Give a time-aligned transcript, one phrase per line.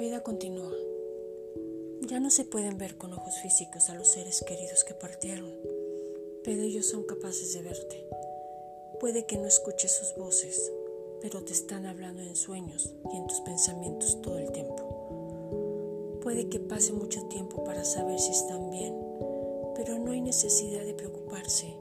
[0.00, 0.72] vida continúa.
[2.02, 5.52] Ya no se pueden ver con ojos físicos a los seres queridos que partieron,
[6.44, 8.06] pero ellos son capaces de verte.
[9.00, 10.70] Puede que no escuches sus voces,
[11.20, 16.18] pero te están hablando en sueños y en tus pensamientos todo el tiempo.
[16.22, 18.94] Puede que pase mucho tiempo para saber si están bien,
[19.74, 21.74] pero no hay necesidad de preocuparse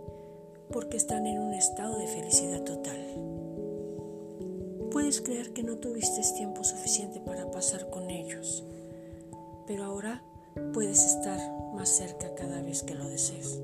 [0.72, 2.98] porque están en un estado de felicidad total.
[4.92, 7.09] Puedes creer que no tuviste tiempo suficiente
[11.80, 13.62] más cerca cada vez que lo desees.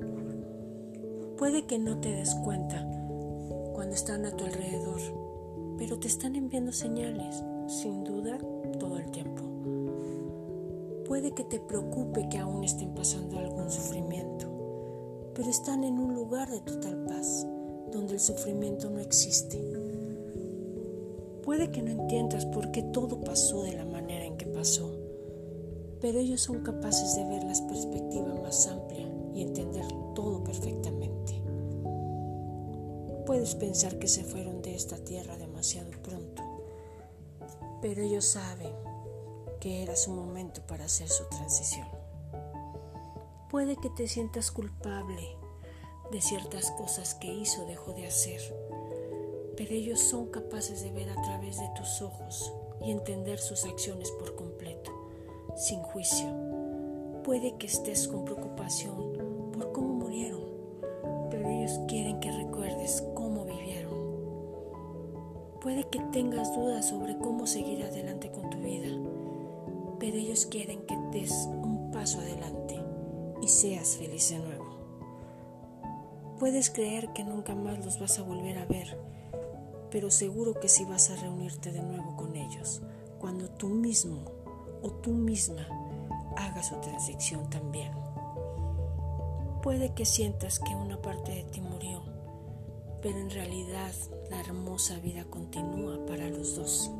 [1.36, 2.82] Puede que no te des cuenta
[3.74, 5.00] cuando están a tu alrededor,
[5.76, 8.38] pero te están enviando señales, sin duda,
[8.78, 9.42] todo el tiempo.
[11.06, 14.46] Puede que te preocupe que aún estén pasando algún sufrimiento,
[15.34, 17.46] pero están en un lugar de total paz,
[17.92, 19.62] donde el sufrimiento no existe.
[21.44, 24.90] Puede que no entiendas por qué todo pasó de la manera en que pasó,
[26.00, 31.42] pero ellos son capaces de ver la perspectiva más amplia y entender todo perfectamente.
[33.24, 36.42] Puedes pensar que se fueron de esta tierra demasiado pronto,
[37.82, 38.72] pero ellos saben
[39.60, 41.88] que era su momento para hacer su transición.
[43.50, 45.36] Puede que te sientas culpable
[46.12, 48.40] de ciertas cosas que hizo o dejó de hacer,
[49.56, 52.52] pero ellos son capaces de ver a través de tus ojos
[52.84, 54.55] y entender sus acciones por completo,
[55.56, 56.26] sin juicio.
[57.24, 60.42] Puede que estés con preocupación por cómo murieron,
[61.30, 63.94] pero ellos quieren que recuerdes cómo vivieron.
[65.60, 68.88] Puede que tengas dudas sobre cómo seguir adelante con tu vida,
[69.98, 72.78] pero ellos quieren que des un paso adelante
[73.40, 74.76] y seas feliz de nuevo.
[76.38, 79.00] Puedes creer que nunca más los vas a volver a ver,
[79.90, 82.82] pero seguro que sí vas a reunirte de nuevo con ellos
[83.18, 84.45] cuando tú mismo
[84.86, 85.66] o tú misma
[86.36, 87.90] hagas su transición también.
[89.62, 92.04] Puede que sientas que una parte de ti murió,
[93.02, 93.92] pero en realidad
[94.30, 96.90] la hermosa vida continúa para los dos.